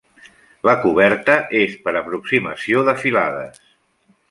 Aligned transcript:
La 0.67 0.73
coberta 0.85 1.35
és 1.59 1.77
per 1.85 1.95
aproximació 2.01 2.83
de 2.91 2.99
filades. 3.05 3.63